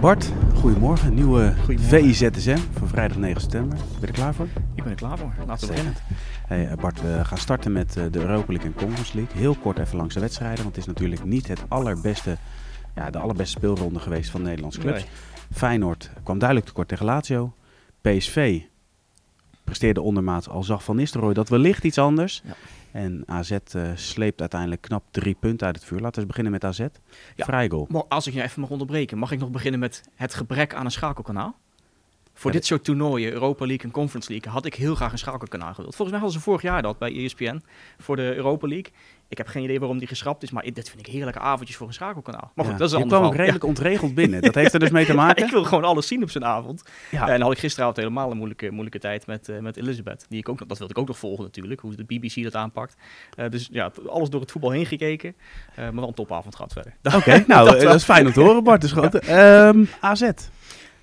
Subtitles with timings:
[0.00, 1.14] Bart, goedemorgen.
[1.14, 2.14] Nieuwe Goedemorgen.
[2.14, 3.78] VIZSM van vrijdag 9 september.
[3.78, 4.46] Ben je er klaar voor?
[4.74, 5.32] Ik ben er klaar voor.
[5.46, 5.94] Laten we beginnen.
[6.46, 9.36] Hey, eh, Bart, we gaan starten met eh, de Europa League en Conference League.
[9.36, 12.36] Heel kort even langs de wedstrijden, want het is natuurlijk niet het allerbeste,
[12.94, 15.00] ja, de allerbeste speelronde geweest van de Nederlandse clubs.
[15.00, 15.10] Nee.
[15.52, 17.54] Feyenoord kwam duidelijk tekort tegen Lazio.
[18.00, 18.60] PSV
[19.66, 22.42] presteerde ondermaats al zag Van Nistelrooy dat wellicht iets anders.
[22.44, 22.54] Ja.
[22.92, 26.00] En AZ eh, sleept uiteindelijk knap drie punten uit het vuur.
[26.00, 26.78] Laten we eens beginnen met AZ.
[27.34, 27.44] Ja.
[27.44, 28.06] Vrijgoal.
[28.08, 30.90] Als ik je even mag onderbreken, mag ik nog beginnen met het gebrek aan een
[30.90, 31.56] schakelkanaal?
[32.38, 35.18] Voor Ja, dit soort toernooien, Europa League en Conference League, had ik heel graag een
[35.18, 35.94] schakelkanaal gewild.
[35.96, 37.62] Volgens mij hadden ze vorig jaar dat bij ESPN
[37.98, 38.92] voor de Europa League.
[39.28, 41.76] Ik heb geen idee waarom die geschrapt is, maar ik- dit vind ik heerlijke avondjes
[41.76, 42.50] voor een schakelkanaal.
[42.54, 42.78] Maar goed, Ja.
[42.80, 44.42] dat is een Je ander kwam ook redelijk ontregeld binnen.
[44.42, 45.44] Dat heeft er dus mee te Ja, maken.
[45.44, 46.82] ik wil gewoon alles zien op zijn avond.
[47.10, 47.20] Ja.
[47.22, 50.26] En dan had ik gisteravond helemaal een moeilijke, moeilijke tijd met, eh, met Elizabeth.
[50.28, 52.54] Die ik ook, nog- dat wilde ik ook nog volgen natuurlijk, hoe de BBC dat
[52.54, 52.96] aanpakt.
[53.36, 55.34] Eh, dus ja, alles door het voetbal heen gekeken.
[55.74, 56.94] eh, maar wel een topavond gehad verder.
[57.14, 58.80] Oké, nou, Dat is fijn om te horen, Bart.
[58.80, 59.14] Dus goed.
[59.14, 60.30] Ehm, AZ.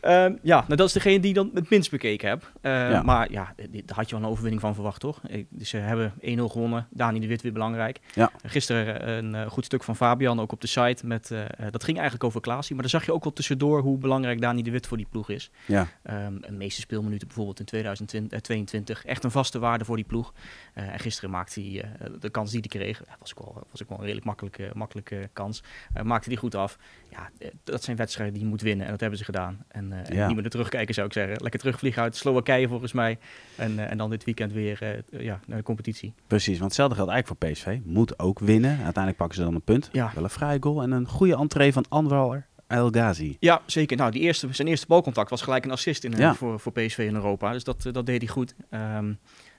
[0.03, 2.51] Ehm, ja, nou, dat is degene die ik dan het minst bekeken heb.
[2.61, 3.01] Eh, Ja.
[3.01, 5.21] Maar ja, daar had je wel een overwinning van verwacht, toch?
[5.49, 6.87] Dus ze hebben 1-0 gewonnen.
[6.89, 7.99] Dani de Wit weer belangrijk.
[8.13, 8.31] Ja.
[8.45, 11.05] Gisteren eh, een eh, goed stuk van Fabian, ook op de site.
[11.05, 12.73] Met, eh, dat ging eigenlijk over Klaasie.
[12.73, 15.29] Maar daar zag je ook wel tussendoor hoe belangrijk Dani de Wit voor die ploeg
[15.29, 15.51] is.
[15.65, 15.87] Ja.
[16.03, 19.05] Ehm een meeste speelminuten bijvoorbeeld in 2022.
[19.05, 20.33] Echt een vaste waarde voor die ploeg.
[20.73, 21.85] En gisteren maakte hij
[22.19, 23.01] de kans die hij kreeg.
[23.19, 25.63] was ook wel, was ook wel een redelijk makkelijke, makkelijke kans.
[26.03, 26.77] maakte hij goed af.
[27.15, 28.85] Ja, eh, dat zijn wedstrijden die je moet winnen.
[28.85, 29.65] En dat hebben ze gedaan.
[29.67, 30.27] En, eh, en Ja.
[30.27, 31.35] niet meer terugkijken zou ik zeggen.
[31.41, 33.17] Lekker terugvliegen uit Slowakije volgens mij.
[33.55, 36.13] En, eh, en dan dit weekend weer ja, naar de competitie.
[36.27, 37.79] Precies, want hetzelfde geldt eigenlijk voor PSV.
[37.85, 38.71] Moet ook winnen.
[38.71, 39.89] Uiteindelijk pakken ze dan een punt.
[39.91, 40.11] Ja.
[40.15, 43.37] Wel een vrije goal en een goede entree van Anwar El Ghazi.
[43.39, 43.97] Ja, zeker.
[43.97, 46.33] Nou, die eerste, zijn eerste balcontact was gelijk een assist in, Ja.
[46.33, 47.51] voor, voor PSV in Europa.
[47.51, 48.55] Dus dat, dat deed hij goed.
[48.69, 49.13] Ehm,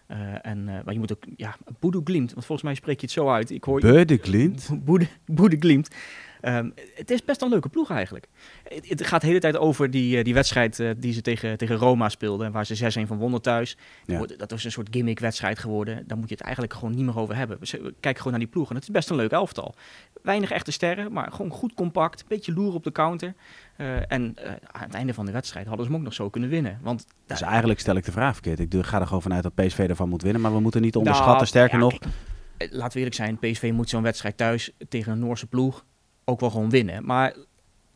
[0.07, 3.15] eh, en, maar je moet ook, ja, Boedo Glimt, want volgens mij spreek je het
[3.15, 3.51] zo uit.
[3.51, 3.81] Ik hoor.
[4.85, 5.89] Boede, Boede Glimt.
[6.45, 8.27] Ehm, het is best een leuke ploeg eigenlijk.
[8.69, 11.57] Het, het gaat de hele tijd over die, eh, die wedstrijd eh, die ze tegen,
[11.59, 12.53] tegen Roma speelden.
[12.53, 13.77] Waar ze 6-1 van wonnen thuis.
[14.05, 14.27] Ja.
[14.37, 16.05] Dat was een soort gimmick-wedstrijd geworden.
[16.07, 17.59] Daar moet je het eigenlijk gewoon niet meer over hebben.
[17.61, 18.69] We z- kijken gewoon naar die ploeg.
[18.69, 19.75] En het is best een leuk elftal.
[20.23, 22.25] Weinig echte sterren, maar gewoon goed compact.
[22.29, 23.35] Beetje loeren op de counter.
[23.77, 24.35] Eh, en
[24.73, 26.79] aan het einde van de wedstrijd hadden ze hem ook nog zo kunnen winnen.
[26.83, 28.59] Want Dus eigenlijk stel ik de vraag verkeerd.
[28.59, 30.41] Ik ga er gewoon vanuit dat PSV ervan moet winnen.
[30.41, 31.35] Maar we moeten niet onderschatten.
[31.37, 31.99] Nou, Sterker ja, nog,
[32.57, 35.85] kijk, laten we eerlijk zijn, PSV moet zo'n wedstrijd thuis tegen een Noorse ploeg
[36.25, 37.05] ook wel gewoon winnen.
[37.05, 37.35] Maar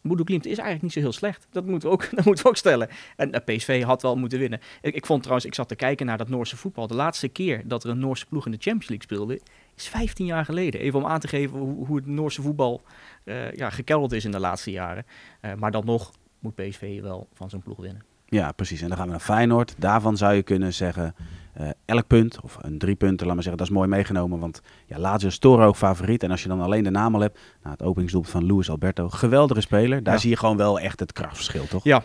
[0.02, 1.46] Boedo Glimt is eigenlijk niet zo heel slecht.
[1.50, 2.88] Dat moeten we ook, dat moeten we ook stellen.
[3.16, 4.60] En eh, PSV had wel moeten winnen.
[4.80, 6.86] Ik, vond trouwens, ik zat te kijken naar dat Noorse voetbal.
[6.86, 9.40] De laatste keer dat er een Noorse ploeg in de Champions League speelde,
[9.76, 10.80] is 15 jaar geleden.
[10.80, 12.82] Even om aan te geven hoe, hoe het Noorse voetbal
[13.24, 15.06] eh ja, gekelderd is in de laatste jaren.
[15.40, 18.02] Eh, maar dan nog moet PSV wel van zo'n ploeg winnen.
[18.28, 18.80] Ja precies.
[18.82, 19.74] En dan gaan we naar Feyenoord.
[19.78, 21.14] Daarvan zou je kunnen zeggen,
[21.52, 24.38] eh, elk punt, of een drie punten, laat maar zeggen, dat is mooi meegenomen.
[24.38, 26.22] Want ja, Lazio is ook favoriet.
[26.22, 29.08] En als je dan alleen de naam al hebt, nou, het openingsdoelpunt van Luis Alberto,
[29.08, 30.02] geweldige speler.
[30.02, 30.20] Daar Ja.
[30.20, 31.84] zie je gewoon wel echt het krachtverschil, toch?
[31.84, 32.02] Ja,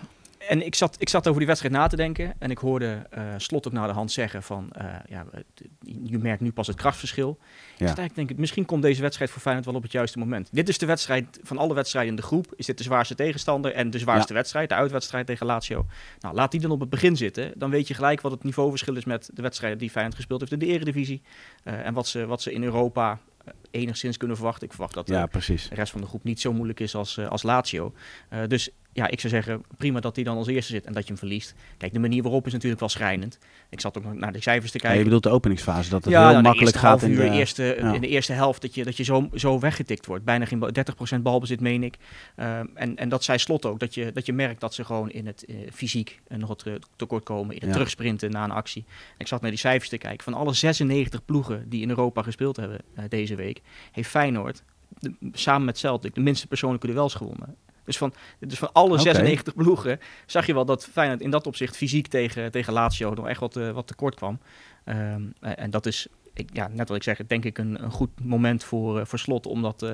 [0.49, 2.33] en ik zat, ik zat over die wedstrijd na te denken.
[2.39, 4.71] En ik hoorde eh, Slot ook naar de hand zeggen van...
[4.71, 5.63] eh, ja, het-
[6.03, 7.29] je merkt nu pas het krachtverschil.
[7.39, 7.39] Ik
[7.77, 10.49] zat eigenlijk denk ik, misschien komt deze wedstrijd voor Feyenoord wel op het juiste moment.
[10.51, 12.53] Dit is de wedstrijd van alle wedstrijden in de groep.
[12.55, 14.69] Is dit de zwaarste tegenstander en de zwaarste wedstrijd.
[14.69, 15.85] De uitwedstrijd tegen Lazio.
[16.19, 17.51] Nou, laat die dan op het begin zitten.
[17.55, 20.51] Dan weet je gelijk wat het niveauverschil is met de wedstrijden die Feyenoord gespeeld heeft
[20.51, 21.21] in de eredivisie.
[21.63, 24.65] Eh, en wat ze, wat ze in Europa eh, enigszins kunnen verwachten.
[24.67, 25.15] Ik verwacht dat eh,
[25.63, 27.93] Ja, de rest van de groep niet zo moeilijk is als, eh, als Lazio.
[28.29, 31.01] Eh, dus ja, ik zou zeggen, prima dat hij dan als eerste zit en dat
[31.03, 31.53] je hem verliest.
[31.77, 33.37] Kijk, de manier waarop is natuurlijk wel schrijnend.
[33.69, 34.99] Ik zat ook naar de cijfers te Ja, kijken.
[34.99, 37.29] je bedoelt de openingsfase, dat het Ja, heel nou, makkelijk gaat in de...
[37.29, 37.93] eerste, ja.
[37.93, 40.23] in de eerste helft, dat je, dat je zo, zo weggetikt wordt.
[40.23, 40.69] Bijna geen bal-
[41.17, 41.97] 30% balbezit, meen ik.
[42.35, 45.09] Ehm, en, en dat zei Slot ook, dat je, dat je merkt dat ze gewoon
[45.11, 47.55] in het eh, fysiek eh, nog wat eh, tekort komen.
[47.55, 48.85] In het terugsprinten na een actie.
[49.17, 50.23] Ik zat naar die cijfers te kijken.
[50.23, 52.79] Van alle 96 ploegen die in Europa gespeeld hebben
[53.09, 54.63] deze week, heeft Feyenoord
[55.00, 57.56] de- samen met Celtic de minste persoonlijke duels gewonnen.
[57.83, 59.01] Dus van, dus van alle Oké.
[59.01, 63.27] 96 ploegen zag je wel dat Feyenoord in dat opzicht fysiek tegen, tegen Lazio nog
[63.27, 64.39] echt wat, eh, wat tekort kwam.
[64.83, 67.91] Ehm, eh, en dat is, ik, ja, net wat ik zeg, denk ik een, een
[67.91, 69.85] goed moment voor, eh, voor slot om dat,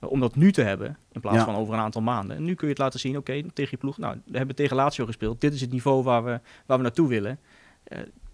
[0.00, 0.98] om dat nu te hebben.
[1.12, 1.44] In plaats Ja.
[1.44, 2.36] van over een aantal maanden.
[2.36, 3.98] En nu kun je het laten zien, oké, tegen je ploeg.
[3.98, 5.40] Nou, we hebben tegen Lazio gespeeld.
[5.40, 7.38] Dit is het niveau waar we, waar we naartoe willen.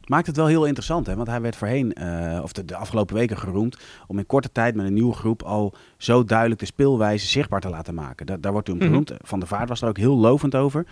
[0.06, 1.14] Maakt het wel heel interessant, hè?
[1.16, 3.76] want hij werd voorheen, eh, of de, de afgelopen weken geroemd,
[4.06, 7.68] om in korte tijd met een nieuwe groep al zo duidelijk de speelwijze zichtbaar te
[7.68, 8.26] laten maken.
[8.26, 8.84] Da- daar wordt toen Mhm.
[8.86, 9.12] genoemd.
[9.20, 10.82] Van der Vaart was er ook heel lovend over.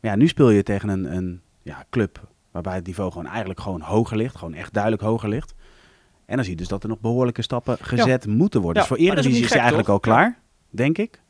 [0.00, 3.60] Maar ja, nu speel je tegen een, een ja, club Waarbij het niveau gewoon eigenlijk
[3.60, 4.36] gewoon hoger ligt.
[4.36, 5.54] Gewoon echt duidelijk hoger ligt.
[6.26, 8.82] En dan zie je dus dat er nog behoorlijke stappen gezet moeten worden.
[8.82, 9.96] Ja, dus voor is Eredivisie is hij eigenlijk toch?
[9.96, 10.38] al klaar,
[10.70, 11.20] denk ik.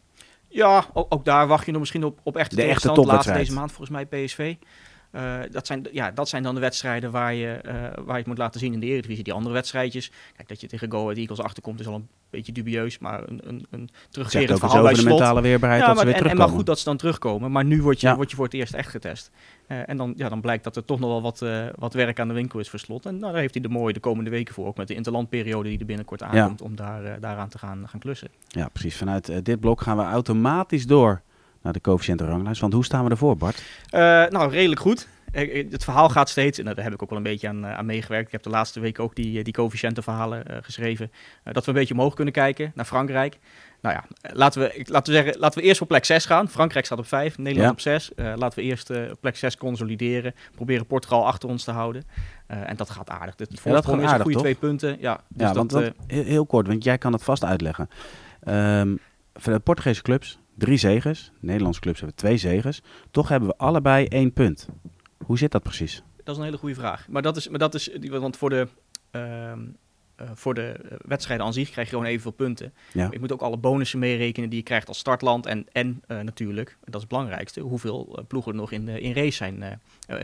[0.48, 2.96] Ja, ook, ook daar wacht je nog misschien op, op echte De echte tegenstand.
[2.96, 3.46] Laatst topwedstrijd.
[3.46, 4.54] deze maand volgens mij PSV.
[5.10, 8.26] Eh, dat, zijn, ja, dat zijn dan de wedstrijden waar je, eh, waar je het
[8.26, 9.24] moet laten zien in de Eredivisie.
[9.24, 12.52] Die andere wedstrijdjes, kijk, dat je tegen Go Ahead Eagles achterkomt is al een beetje
[12.52, 12.98] dubieus.
[12.98, 15.08] Maar een, een, een terugkerend verhaal bij de slot.
[15.10, 16.56] mentale weerbaarheid Ja, dat maar, ze weer en, en maar terugkomen.
[16.56, 17.50] goed dat ze dan terugkomen.
[17.52, 18.16] Maar nu word je, Ja.
[18.16, 19.30] word je voor het eerst echt getest.
[19.66, 21.44] Eh, en dan, ja, dan blijkt dat er toch nog wel wat,
[21.78, 23.06] wat werk aan de winkel is voor slot.
[23.06, 24.66] En nou, daar heeft hij de mooie de komende weken voor.
[24.66, 26.60] Ook met de interlandperiode die er binnenkort aankomt.
[26.62, 28.28] Om daar, daaraan te gaan, gaan klussen.
[28.48, 28.96] Ja, precies.
[28.96, 31.22] Vanuit dit blok gaan we automatisch door
[31.62, 32.60] naar de coëfficiëntenranglijst.
[32.60, 33.62] Want hoe staan we ervoor, Bart?
[33.90, 35.08] Eh, nou, redelijk goed.
[35.32, 37.66] Eh, eh, Het verhaal gaat steeds, en daar heb ik ook wel een beetje aan,
[37.66, 38.26] aan meegewerkt.
[38.26, 41.10] Ik heb de laatste week ook die, die coëfficiëntenverhalen geschreven.
[41.44, 43.38] dat we een beetje omhoog kunnen kijken naar Frankrijk.
[43.80, 46.48] Nou ja, laten we, laten we zeggen, laten we eerst op plek 6 gaan.
[46.48, 47.70] Frankrijk staat op 5, Nederland Ja.
[47.70, 48.14] op 6.
[48.14, 50.34] Eh, laten we eerst op plek 6 consolideren.
[50.54, 52.04] Proberen Portugal achter ons te houden.
[52.46, 53.34] En dat gaat aardig.
[53.34, 54.42] De gaat voorsprong is een aardig, goede toch?
[54.42, 54.96] twee punten.
[55.00, 57.88] Ja, dus ja, dat, want, heel, kort, want jij kan het vast uitleggen.
[59.42, 61.32] De Portugese clubs, drie zegens.
[61.40, 62.82] Nederlandse clubs hebben twee zegens.
[63.10, 64.68] Toch hebben we allebei één punt.
[65.24, 66.02] Hoe zit dat precies?
[66.24, 67.08] Dat is een hele goede vraag.
[67.08, 68.68] Maar dat is, maar dat is want voor de,
[69.10, 69.52] eh,
[70.34, 72.72] voor de eh, wedstrijden aan zich krijg je gewoon evenveel punten.
[72.92, 73.08] Ja.
[73.10, 75.46] Je moet ook alle bonussen meerekenen die je krijgt als startland.
[75.46, 79.36] En, en eh, natuurlijk, dat is het belangrijkste, hoeveel ploegen er nog in, in race
[79.36, 79.80] zijn.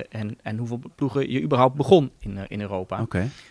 [0.09, 3.07] en, en hoeveel ploegen je überhaupt begon in, in Europa.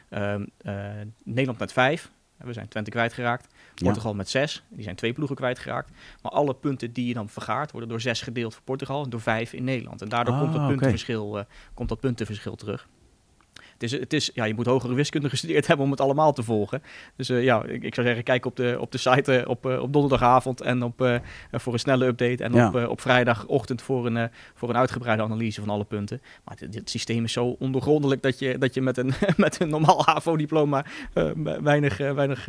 [0.09, 0.75] Ehm, eh,
[1.23, 2.11] Nederland met vijf.
[2.37, 3.53] We zijn Twente kwijtgeraakt.
[3.75, 3.85] Ja.
[3.85, 4.63] Portugal met zes.
[4.69, 5.91] Die zijn twee ploegen kwijtgeraakt.
[6.21, 9.21] Maar alle punten die je dan vergaart, worden door zes gedeeld voor Portugal en door
[9.21, 10.01] vijf in Nederland.
[10.01, 12.87] En daardoor Ah, komt, dat puntenverschil, eh, komt dat puntenverschil terug.
[13.77, 16.43] Het is, het is, ja, je moet hogere wiskunde gestudeerd hebben om het allemaal te
[16.43, 16.81] volgen.
[17.15, 19.65] Dus eh, ja, ik, ik zou zeggen, kijk op de, op de site eh, op,
[19.65, 22.43] eh, op donderdagavond en op, voor een snelle update.
[22.43, 22.67] En Ja.
[22.67, 26.21] op, op vrijdagochtend voor een, voor een uitgebreide analyse van alle punten.
[26.43, 29.69] Maar dit, dit systeem is zo ondergrondelijk dat je, dat je met, een, met een
[29.69, 30.85] normaal HAVO-diploma
[31.61, 32.47] weinig, weinig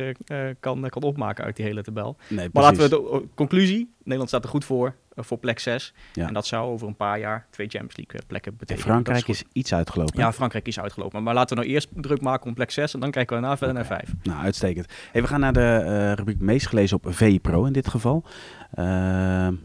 [0.59, 2.17] kan, kan opmaken uit die hele tabel.
[2.27, 3.93] Nee, Maar laten we de conclusie.
[3.97, 5.93] Nederland staat er goed voor, voor plek 6.
[6.13, 6.27] Ja.
[6.27, 8.89] En dat zou over een paar jaar twee Champions League eh, plekken En betekenen.
[8.89, 10.19] Frankrijk is iets uitgelopen.
[10.19, 11.23] Ja, Frankrijk is uitgelopen.
[11.23, 13.57] Maar laten we nou eerst druk maken om plek 6 en dan kijken we daarna
[13.57, 14.13] verder naar 5.
[14.23, 14.93] Nou, uitstekend.
[15.11, 18.25] Hey, we gaan naar de eh, rubriek meest gelezen op VI Pro in dit geval.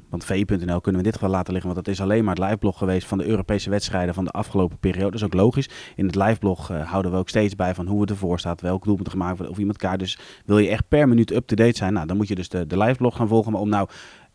[0.08, 2.44] Want VI.nl kunnen we in dit geval laten liggen, want dat is alleen maar het
[2.44, 5.10] liveblog geweest van de Europese wedstrijden van de afgelopen periode.
[5.10, 5.68] Dat is ook logisch.
[5.96, 8.84] In het liveblog eh, houden we ook steeds bij van hoe het ervoor staat, welk
[8.84, 9.98] doelpunt gemaakt wordt, of iemand kaart.
[9.98, 12.78] Dus wil je echt per minuut up-to-date zijn, nou, dan moet je dus de, de
[12.78, 13.52] liveblog gaan volgen.
[13.52, 13.88] Maar om nou,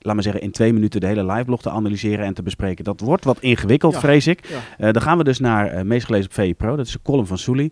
[0.08, 3.00] laat maar zeggen, in twee minuten de hele liveblog te analyseren en te bespreken, dat
[3.00, 4.00] wordt wat ingewikkeld, Ja.
[4.00, 4.48] vrees ik.
[4.48, 4.58] Ja.
[4.88, 6.76] Eh, dan gaan we dus naar eh, meest gelezen op VI Pro.
[6.76, 7.72] Dat is een column van Souli.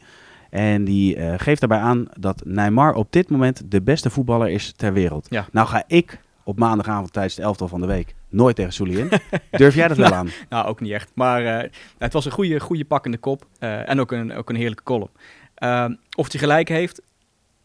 [0.50, 4.72] En die eh, geeft daarbij aan dat Neymar op dit moment de beste voetballer is
[4.76, 5.28] ter wereld.
[5.30, 5.46] Ja.
[5.52, 9.10] Nou ga ik op maandagavond tijdens de elftal van de week nooit tegen Souli in.
[9.52, 10.30] Durf jij dat wel aan?
[10.50, 11.12] Nou, ook niet echt.
[11.14, 13.46] Maar het was een goede, goede pakkende kop.
[13.60, 15.10] en ook een, ook een heerlijke column.
[15.56, 17.02] Ehm, of hij gelijk heeft,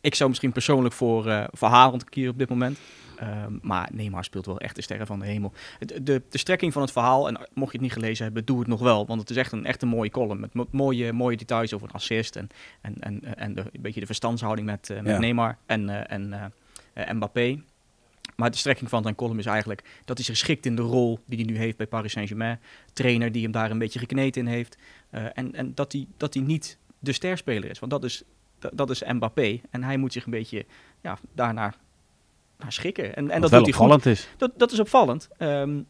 [0.01, 2.79] ik zou misschien persoonlijk voor, eh voor Haaland kiezen op dit moment.
[3.17, 5.53] Ehm, maar Neymar speelt wel echt de sterren van de hemel.
[5.79, 8.59] De, de, de strekking van het verhaal, en mocht je het niet gelezen hebben, doe
[8.59, 9.07] het nog wel.
[9.07, 10.41] Want het is echt een, echt een mooie column.
[10.41, 12.37] Met mo- mooie, mooie details over een assist.
[12.37, 12.49] En,
[12.81, 15.19] en, en, en de, een beetje de verstandshouding met, eh, met Ja.
[15.19, 17.61] Neymar en, eh, en eh, eh, Mbappé.
[18.37, 21.19] Maar de strekking van zijn column is eigenlijk dat hij zich schikt in de rol
[21.27, 22.59] die hij nu heeft bij Paris Saint-Germain.
[22.93, 24.77] Trainer die hem daar een beetje gekneed in heeft.
[25.11, 27.79] Eh, en en dat, hij, dat hij niet de sterspeler is.
[27.79, 28.23] Want dat is,
[28.73, 29.61] dat, is Mbappé.
[29.71, 30.67] En hij moet zich een beetje
[31.01, 31.75] ja, daarnaar
[32.59, 33.17] naar schikken.
[33.17, 33.69] En, en dat doet hij goed.
[33.69, 34.29] opvallend is.
[34.37, 35.29] Dat, dat is opvallend.
[35.39, 35.83] Ehm,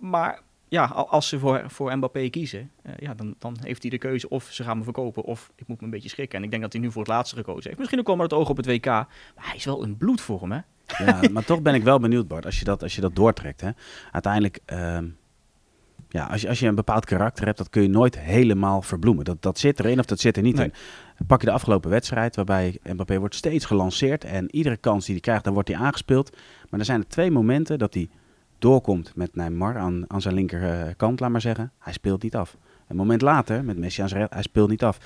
[0.00, 3.90] maar ja, al- als ze voor, voor Mbappé kiezen, eh, ja, dan, dan heeft hij
[3.90, 6.38] de keuze of ze gaan me verkopen of ik moet me een beetje schikken.
[6.38, 7.78] En ik denk dat hij nu voor het laatste gekozen heeft.
[7.78, 8.84] Misschien ook wel met het oog op het WK.
[8.84, 10.60] Maar hij is wel een bloedvorm, hè?
[10.98, 13.60] Ja, maar toch ben ik wel benieuwd, Bart, als je dat, als je dat doortrekt.
[13.60, 13.70] Hè.
[14.12, 15.08] Uiteindelijk, ehm,
[16.08, 19.24] ja, als je, als je een bepaald karakter hebt, dat kun je nooit helemaal verbloemen.
[19.24, 20.64] Dat, dat zit erin of dat zit er niet Nee.
[21.18, 21.26] in.
[21.26, 24.24] Pak je de afgelopen wedstrijd, waarbij Mbappé wordt steeds gelanceerd.
[24.24, 26.36] En iedere kans die hij krijgt, dan wordt hij aangespeeld.
[26.70, 28.08] Maar er zijn er twee momenten dat hij
[28.58, 31.72] doorkomt met Neymar aan, aan zijn linkerkant, laat maar zeggen.
[31.78, 32.56] Hij speelt niet af.
[32.88, 34.98] Een moment later, met Messi aan zijn rechter, hij speelt niet af.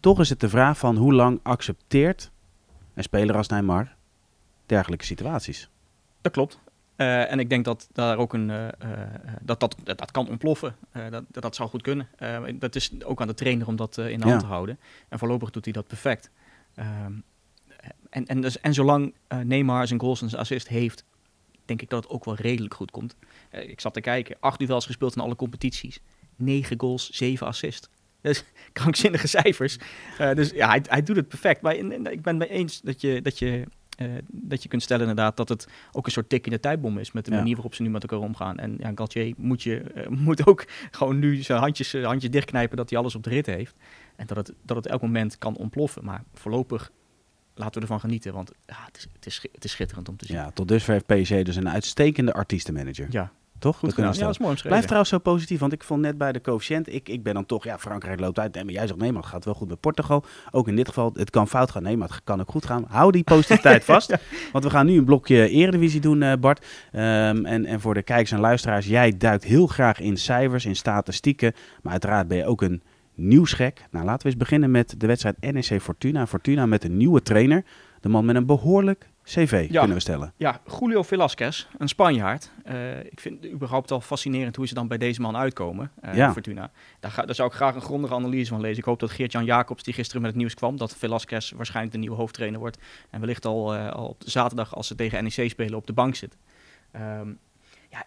[0.00, 2.30] Toch is het de vraag van hoe lang accepteert
[2.94, 3.94] een speler als Neymar
[4.66, 5.70] dergelijke situaties.
[6.20, 6.58] Dat klopt.
[6.96, 9.08] Eh, en ik denk dat daar ook een eh, eh,
[9.42, 10.76] dat, dat, dat, dat kan ontploffen.
[10.92, 12.08] Dat, dat, dat zou goed kunnen.
[12.58, 14.30] Dat is ook aan de trainer om dat in de Ja.
[14.30, 14.78] hand te houden.
[15.08, 16.30] En voorlopig doet hij dat perfect.
[16.74, 17.12] Ehm,
[18.10, 21.04] en, en, dus, en zolang Neymar zijn goals en zijn assist heeft,
[21.64, 23.16] denk ik dat het ook wel redelijk goed komt.
[23.50, 26.00] Ik zat te kijken, acht duels gespeeld in alle competities.
[26.36, 27.88] Negen goals, zeven assists.
[28.20, 29.78] Dus krankzinnige cijfers.
[30.18, 31.60] Dus ja, hij, hij doet het perfect.
[31.60, 33.66] Maar ik ben het mee eens dat je, dat je
[34.26, 37.12] dat je kunt stellen inderdaad dat het ook een soort tik in de tijdbom is
[37.12, 37.36] met de Ja.
[37.36, 38.58] manier waarop ze nu met elkaar omgaan.
[38.58, 42.76] En ja, Galtier moet, je, eh, moet ook gewoon nu zijn handjes, eh, handjes dichtknijpen
[42.76, 43.74] dat hij alles op de rit heeft.
[44.16, 46.04] En dat het, dat het elk moment kan ontploffen.
[46.04, 46.90] Maar voorlopig
[47.54, 50.26] laten we ervan genieten, want ja, het, is, het, is, het is schitterend om te
[50.26, 50.36] zien.
[50.36, 53.06] Ja, tot dusver heeft PSG dus een uitstekende artiestenmanager.
[53.10, 53.76] Ja, Toch?
[53.76, 54.32] goed Dat Ja, dat stellen.
[54.32, 54.70] is mooi omschreven.
[54.70, 57.46] Blijf trouwens zo positief, want ik vond net bij de coëfficiënt, ik, ik ben dan
[57.46, 58.54] toch, ja, Frankrijk loopt uit.
[58.54, 60.24] Nee, maar jij zegt nee, maar het gaat wel goed met Portugal.
[60.50, 61.82] Ook in dit geval, het kan fout gaan.
[61.82, 62.84] Nee, maar het kan ook goed gaan.
[62.88, 64.16] Hou die positiviteit vast,
[64.52, 66.66] want we gaan nu een blokje eredivisie doen, eh, Bart.
[66.92, 70.76] Ehm, en, en voor de kijkers en luisteraars, jij duikt heel graag in cijfers, in
[70.76, 71.52] statistieken.
[71.82, 72.82] Maar uiteraard ben je ook een
[73.14, 73.84] nieuwsgek.
[73.90, 76.26] Nou, laten we eens beginnen met de wedstrijd NEC Fortuna.
[76.26, 77.64] Fortuna met een nieuwe trainer.
[78.00, 79.78] De man met een behoorlijk cv, Ja.
[79.78, 80.32] kunnen we stellen.
[80.36, 82.50] Ja, Julio Velasquez, een Spanjaard.
[82.64, 86.14] Eh, ik vind het überhaupt al fascinerend hoe ze dan bij deze man uitkomen, eh,
[86.14, 86.32] Ja.
[86.32, 86.70] Fortuna.
[87.00, 88.78] Daar, ga, daar zou ik graag een grondige analyse van lezen.
[88.78, 92.00] Ik hoop dat Geert-Jan Jacobs, die gisteren met het nieuws kwam, dat Velasquez waarschijnlijk de
[92.00, 92.78] nieuwe hoofdtrainer wordt.
[93.10, 96.14] En wellicht al, eh, al op zaterdag, als ze tegen NEC spelen, op de bank
[96.14, 96.36] zit.
[96.90, 97.28] Ehm,
[97.90, 98.04] ja,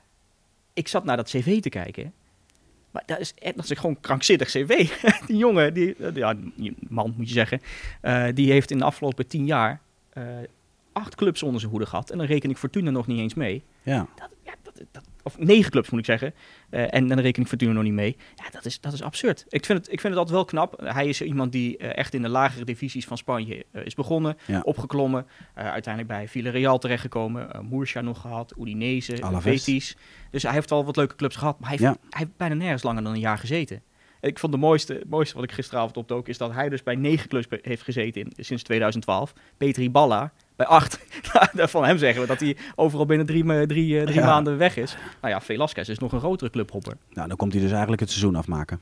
[0.74, 2.14] ik zat naar dat cv te kijken.
[2.92, 4.90] Maar dat is, echt- dat is gewoon krankzinnig cv.
[5.28, 6.34] die jongen, die, ja,
[6.88, 7.62] man moet je zeggen,
[8.36, 9.82] die heeft in de afgelopen tien jaar
[11.00, 12.10] acht clubs onder zijn hoede gehad.
[12.10, 13.64] En dan reken ik Fortuna nog niet eens mee.
[13.84, 14.08] Ja.
[14.16, 16.34] Dat, ja, dat, dat, of negen clubs moet ik zeggen.
[16.70, 18.18] Eh, en dan reken ik Fortuna nog niet mee.
[18.36, 19.46] Ja, dat is, dat is absurd.
[19.50, 20.82] Ik vind, het, ik vind het altijd wel knap.
[20.84, 24.38] Hij is iemand die eh, echt in de lagere divisies van Spanje eh, is begonnen.
[24.46, 24.62] Ja.
[24.64, 25.28] Opgeklommen.
[25.54, 27.50] uiteindelijk bij Villarreal terechtgekomen.
[27.56, 28.54] uh, Murcia nog gehad.
[28.60, 29.40] Udinese.
[29.44, 29.98] Betis.
[30.32, 31.60] Dus hij heeft al wat leuke clubs gehad.
[31.60, 32.08] Maar hij heeft, Ja.
[32.10, 33.82] hij heeft bijna nergens langer dan een jaar gezeten.
[34.22, 36.28] Ik vond de mooiste, het mooiste wat ik gisteravond opdook...
[36.28, 39.34] is dat hij dus bij negen clubs heeft gezeten in, sinds 2012.
[39.58, 41.00] Peter Iballa bij acht.
[41.74, 44.26] Van hem zeggen we dat hij overal binnen drie, ma- drie, eh, drie Ja.
[44.26, 44.98] maanden weg is.
[45.22, 46.94] Nou ja, Velasquez is nog een grotere clubhopper.
[47.14, 48.82] Nou, dan komt hij dus eigenlijk het seizoen afmaken.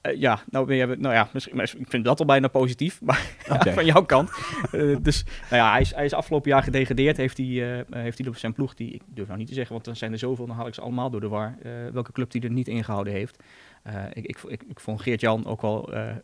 [0.00, 3.26] Eh, ja, nou, je, nou ja, misschien, ik vind dat al bijna positief, maar
[3.74, 4.30] van jouw kant.
[4.72, 7.16] Eh, dus nou ja, hij is, hij is afgelopen jaar gedegradeerd.
[7.16, 9.72] Heeft hij, eh, eh, heeft hij zijn ploeg, die, ik durf nou niet te zeggen,
[9.74, 11.56] want er zijn er zoveel, dan haal ik ze allemaal door de war.
[11.62, 13.42] eh, welke club die er niet ingehouden heeft.
[13.82, 16.16] Eh, ik, ik, ik, ik vond Geert-Jan ook wel, eh, eh,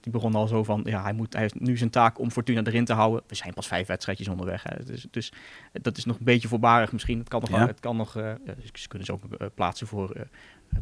[0.00, 2.62] die begon al zo van, ja, hij, moet, hij heeft nu zijn taak om Fortuna
[2.64, 3.22] erin te houden.
[3.26, 4.62] We zijn pas vijf wedstrijdjes onderweg.
[4.62, 4.84] Hè.
[4.84, 5.32] Dus, dus
[5.72, 7.18] dat is nog een beetje voorbarig misschien.
[7.18, 7.66] Het kan nog, Ja.
[7.66, 8.32] het kan nog eh,
[8.74, 10.26] ze kunnen ze ook plaatsen voor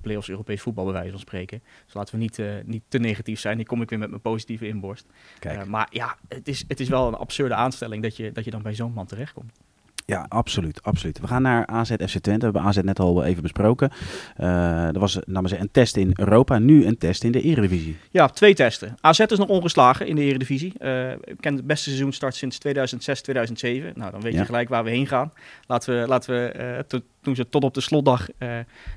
[0.01, 1.63] play-offs Europees voetbal, bij wijze van spreken.
[1.85, 3.57] Dus laten we niet, niet te negatief zijn.
[3.57, 5.07] Die kom ik weer met mijn positieve inborst.
[5.67, 8.63] Maar ja, het is, het is wel een absurde aanstelling dat je, dat je dan
[8.63, 9.53] bij zo'n man terechtkomt.
[10.07, 11.21] Ja, absoluut, absoluut.
[11.21, 12.31] We gaan naar AZ FC Twente.
[12.39, 13.91] We hebben AZ net al even besproken.
[14.37, 17.97] Eh er was zeggen, een test in Europa, nu een test in de Eredivisie.
[18.11, 18.95] Ja, twee testen.
[19.01, 20.73] AZ is nog ongeslagen in de Eredivisie.
[20.79, 23.93] Eh ik ken het beste seizoenstart sinds 2006, 2007.
[23.95, 24.39] Nou, dan weet Ja.
[24.41, 25.33] je gelijk waar we heen gaan.
[25.67, 28.27] Laten we, laten we eh, to- toen ze tot op de slotdag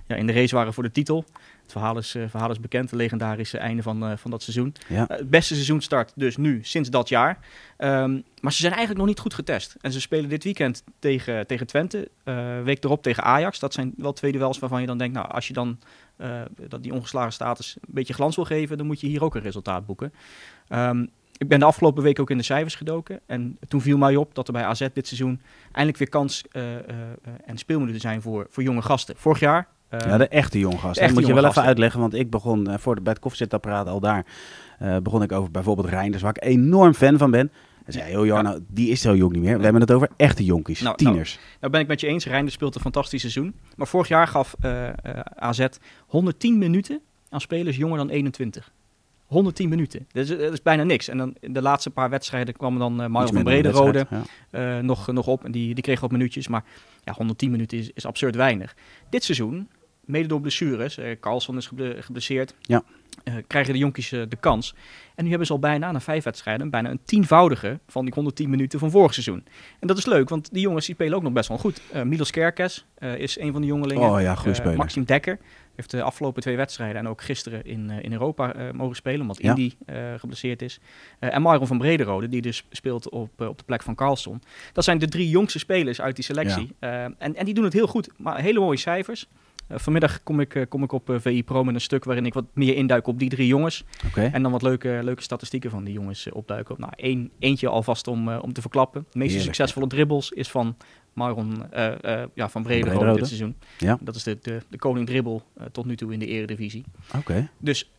[0.08, 1.26] ja, in de race waren voor de titel.
[1.68, 4.76] Het verhaal is, eh, verhaal is bekend, het legendarische einde van, eh, van dat seizoen.
[4.88, 7.40] Ja, Eh, het beste seizoenstart dus nu, sinds dat jaar.
[7.78, 9.76] Ehm, maar ze zijn eigenlijk nog niet goed getest.
[9.82, 12.10] En ze spelen dit weekend tegen, tegen Twente.
[12.64, 13.60] week erop tegen Ajax.
[13.60, 15.16] Dat zijn wel twee duels waarvan je dan denkt...
[15.16, 15.80] nou, als je dan
[16.68, 18.78] dat die ongeslagen status een beetje glans wil geven...
[18.78, 20.14] dan moet je hier ook een resultaat boeken.
[20.68, 21.06] Ehm,
[21.38, 23.20] ik ben de afgelopen week ook in de cijfers gedoken.
[23.26, 25.42] En toen viel mij op dat er bij AZ dit seizoen...
[25.72, 26.44] eindelijk weer kans
[27.46, 29.16] en speelminuten zijn voor, voor jonge gasten.
[29.18, 29.68] Vorig jaar...
[29.90, 30.96] eh, ja de echte jong gast.
[30.96, 33.22] de Dat moet je wel even uitleggen, want ik begon eh, voor de, bij het
[33.22, 34.26] koffiezetapparaat al daar.
[34.80, 37.52] eh, begon ik over bijvoorbeeld Reinders, waar ik enorm fan van ben.
[37.86, 39.58] En zei, joh, Jarno, die is zo jong niet meer.
[39.58, 41.40] We hebben het over echte jonkies, Nou, tieners.
[41.60, 43.56] Nou ben ik met je eens, Reinders speelt een fantastisch seizoen.
[43.76, 44.90] Maar vorig jaar gaf eh,
[45.36, 45.66] AZ
[46.08, 48.72] 110 minuten aan spelers jonger dan 21.
[49.26, 50.08] 110 minuten.
[50.12, 51.08] Dat is, dat is bijna niks.
[51.08, 54.08] En dan in de laatste paar wedstrijden kwam dan Mario Iets van Brederode
[54.52, 54.82] ja.
[54.82, 55.46] nog, nog op.
[55.46, 56.48] En die, die kreeg wat minuutjes.
[56.48, 56.64] Maar
[57.04, 58.76] ja, 110 minuten is, is absurd weinig.
[59.10, 59.70] Dit seizoen,
[60.08, 62.84] mede door blessures, eh Carlson is geble- geblesseerd, Ja.
[63.24, 64.76] eh, krijgen de jonkies eh, de kans.
[65.16, 68.50] En nu hebben ze al bijna, na vijf wedstrijden, bijna een tienvoudige van die 110
[68.50, 69.44] minuten van vorig seizoen.
[69.80, 71.82] En dat is leuk, want die jongens die spelen ook nog best wel goed.
[71.92, 72.86] Eh Milos Kerkes
[73.18, 74.10] is een van de jongelingen.
[74.10, 74.78] Oh ja, goede Eh, speler.
[74.78, 75.40] Maxim Dekker
[75.76, 79.50] heeft de afgelopen twee wedstrijden en ook gisteren in, in Europa mogen spelen, omdat Ja.
[79.50, 79.72] Indy
[80.18, 80.80] geblesseerd is.
[81.20, 84.42] En Myron van Brederode, die dus speelt op, op de plek van Carlson.
[84.74, 86.76] Dat zijn de drie jongste spelers uit die selectie.
[86.80, 89.28] En, en die doen het heel goed, maar hele mooie cijfers.
[89.68, 92.26] Eh, vanmiddag kom ik, eh, kom ik op eh, VI Pro met een stuk waarin
[92.26, 93.84] ik wat meer induik op die drie jongens.
[94.16, 96.76] En dan wat leuke, leuke statistieken van die jongens opduiken.
[96.78, 99.06] Nou, één, eentje alvast om, om te verklappen.
[99.12, 100.76] De meest succesvolle dribbles is van
[101.18, 103.56] Maron eh, eh, ja, van Brederode dit seizoen.
[103.78, 103.98] Ja.
[104.02, 106.84] Dat is de, de, de koning dribbel tot nu toe in de eredivisie.
[107.16, 107.50] Oké.
[107.58, 107.92] Dus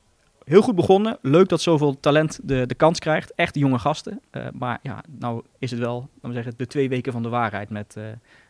[0.45, 1.19] heel goed begonnen.
[1.23, 3.33] Leuk dat zoveel talent de, de kans krijgt.
[3.35, 4.21] Echt jonge gasten.
[4.53, 7.71] Maar ja, nou is het wel, laten we zeggen, de twee weken van de waarheid
[7.71, 7.97] met,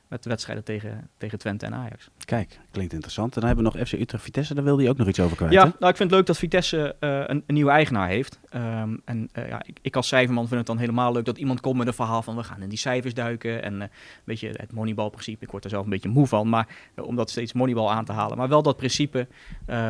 [0.09, 2.11] met de wedstrijden tegen, tegen Twente en Ajax.
[2.25, 3.35] Kijk, klinkt interessant.
[3.35, 5.37] En dan hebben we nog FC Utrecht Vitesse, daar wilde je ook nog iets over
[5.37, 5.53] kwijt.
[5.53, 5.71] Ja, hè?
[5.79, 8.41] nou, ik vind het leuk dat Vitesse uh, een, een, nieuwe eigenaar heeft.
[8.55, 11.61] Um, en uh, ja, ik, ik, als cijferman vind het dan helemaal leuk dat iemand
[11.61, 13.62] komt met een verhaal van we gaan in die cijfers duiken.
[13.62, 13.88] En uh, een
[14.25, 15.45] beetje het moneyball-principe.
[15.45, 18.12] Ik word er zelf een beetje moe van, maar om dat steeds moneyball aan te
[18.12, 18.37] halen.
[18.37, 19.27] Maar wel dat principe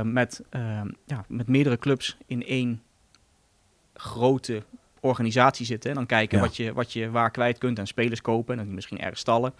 [0.02, 2.82] met, ehm, ja, met meerdere clubs in één
[3.94, 4.62] grote
[5.00, 5.90] organisatie zitten.
[5.90, 6.44] En dan kijken ja.
[6.44, 8.58] wat, je, wat je waar kwijt kunt en spelers kopen.
[8.58, 9.52] En dan misschien ergens stallen.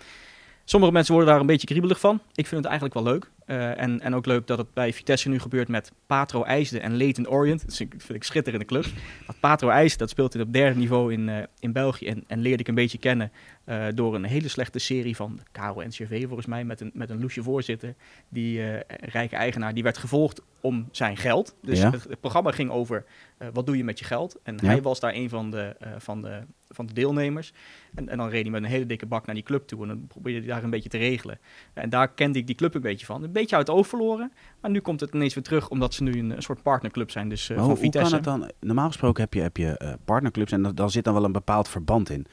[0.71, 2.21] Sommige mensen worden daar een beetje kriebelig van.
[2.35, 3.31] Ik vind het eigenlijk wel leuk.
[3.51, 6.97] Uh, en, en ook leuk dat het bij Vitesse nu gebeurt met Patro IJsden en
[6.97, 7.67] Leighton Orient.
[7.67, 8.93] Dat vind ik, schitterende clubs.
[9.27, 12.07] Dat Patro IJsden, dat speelt in op derde niveau in, uh, in België.
[12.07, 13.33] En, en leerde ik een beetje kennen
[13.67, 16.65] uh, door een hele slechte serie van Karel NCV volgens mij.
[16.65, 17.95] Met een, met een loesje voorzitter.
[18.29, 18.61] Die
[19.01, 21.57] rijke eigenaar, die werd gevolgd om zijn geld.
[21.63, 21.91] Dus Ja.
[21.91, 23.05] het, het programma ging over
[23.53, 24.39] wat doe je met je geld.
[24.43, 24.67] En Ja.
[24.69, 27.53] hij was daar een van de, van de, van de deelnemers.
[27.95, 29.83] En, en dan reed hij met een hele dikke bak naar die club toe.
[29.83, 31.39] En dan probeerde hij daar een beetje te regelen.
[31.75, 33.33] En daar kende ik die club een beetje van.
[33.39, 34.33] Beetje uit het oog verloren.
[34.61, 37.29] Maar nu komt het ineens weer terug, omdat ze nu een, een soort partnerclub zijn.
[37.29, 38.51] Dus uh, hoe, hoe kan het dan?
[38.61, 41.69] Normaal gesproken heb je, heb je uh, partnerclubs en daar zit dan wel een bepaald
[41.69, 42.27] verband in.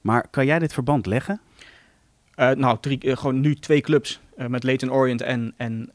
[0.00, 1.40] Maar kan jij dit verband leggen?
[2.36, 5.90] Uh, nou, drie, gewoon nu twee clubs met Leighton Orient en, en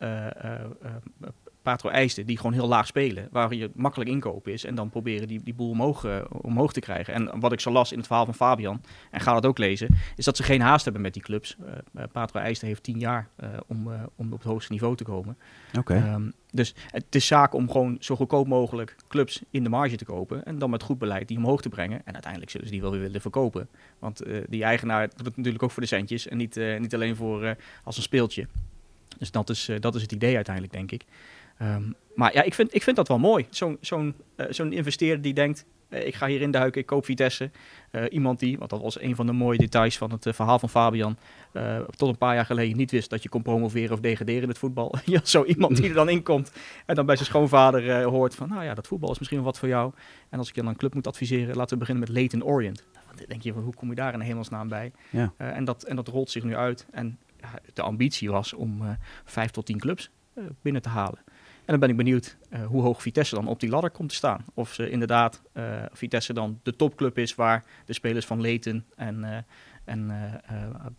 [1.67, 3.27] Patro IJsden, die gewoon heel laag spelen.
[3.31, 6.79] Waar je makkelijk inkopen is en dan proberen die, die boel omhoog, uh, omhoog te
[6.79, 7.13] krijgen.
[7.13, 8.81] En wat ik zo las in het verhaal van Fabian,
[9.11, 11.57] en ga dat ook lezen, is dat ze geen haast hebben met die clubs.
[11.95, 13.29] Uh, Patro IJsden heeft tien jaar
[13.67, 15.37] om, om op het hoogste niveau te komen.
[15.69, 15.79] Oké.
[15.79, 16.13] Okay.
[16.13, 20.05] Um, dus het is zaak om gewoon zo goedkoop mogelijk clubs in de marge te
[20.05, 20.45] kopen.
[20.45, 22.01] En dan met goed beleid die omhoog te brengen.
[22.05, 23.67] En uiteindelijk zullen ze die wel weer willen verkopen.
[23.99, 26.27] Want die eigenaar doet het natuurlijk ook voor de centjes.
[26.27, 28.47] En niet, niet alleen voor als een speeltje.
[29.17, 31.05] Dus dat is, dat is het idee uiteindelijk, denk ik.
[31.61, 33.45] Um, maar ja, ik vind, ik vind dat wel mooi.
[33.49, 37.51] Zo'n zo'n uh, zo'n investeerder die denkt, uh, ik ga hierin duiken, ik koop Vitesse.
[37.91, 40.69] Uh, iemand die, want dat was een van de mooie details van het verhaal van
[40.69, 41.17] Fabian,
[41.95, 44.57] tot een paar jaar geleden niet wist dat je kon promoveren of degraderen in het
[44.57, 44.95] voetbal.
[45.05, 46.51] ja, zo iemand die er dan in komt
[46.85, 49.59] en dan bij zijn schoonvader hoort van, nou ja, dat voetbal is misschien wel wat
[49.59, 49.93] voor jou.
[50.29, 52.83] En als ik je dan een club moet adviseren, laten we beginnen met Leighton Orient.
[53.15, 54.91] Dan denk je, hoe kom je daar in hemelsnaam bij?
[55.09, 55.33] Ja.
[55.37, 56.85] en, dat, en dat rolt zich nu uit.
[56.91, 60.09] En ja, de ambitie was om vijf tot tien clubs
[60.61, 61.19] binnen te halen.
[61.67, 64.15] En dan ben ik benieuwd uh, hoe hoog Vitesse dan op die ladder komt te
[64.15, 64.45] staan.
[64.53, 69.17] Of ze inderdaad uh, Vitesse dan de topclub is waar de spelers van Leten en,
[69.23, 69.37] uh,
[69.87, 70.11] en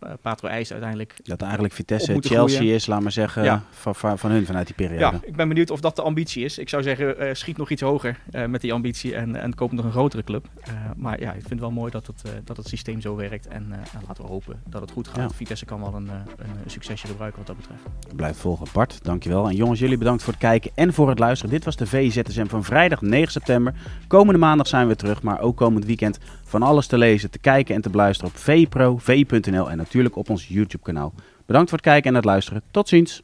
[0.03, 1.15] uh, Patro IJs uiteindelijk.
[1.23, 2.73] Dat eigenlijk Vitesse Chelsea groeien.
[2.75, 3.63] is, laat maar zeggen, ja.
[3.69, 4.99] van, van, van hun vanuit die periode.
[4.99, 6.57] Ja, ik ben benieuwd of dat de ambitie is.
[6.57, 9.91] Ik zou zeggen, schiet nog iets hoger met die ambitie en, en koop nog een
[9.91, 10.47] grotere club.
[10.95, 13.47] maar ja, ik vind het wel mooi dat het, dat het systeem zo werkt.
[13.47, 13.73] En
[14.07, 15.29] laten we hopen dat het goed gaat.
[15.29, 15.35] Ja.
[15.35, 18.15] Vitesse kan wel een, een succesje gebruiken wat dat betreft.
[18.15, 18.99] Blijf volgen, Bart.
[19.03, 19.49] Dankjewel.
[19.49, 21.53] En jongens, jullie bedankt voor het kijken en voor het luisteren.
[21.53, 23.73] Dit was de VZSM van vrijdag 9 september.
[24.07, 27.75] Komende maandag zijn we terug, maar ook komend weekend van alles te lezen, te kijken
[27.75, 31.13] en te beluisteren op vpro, v.nl en natuurlijk op ons YouTube kanaal.
[31.45, 32.61] Bedankt voor het kijken en het luisteren.
[32.71, 33.23] Tot ziens!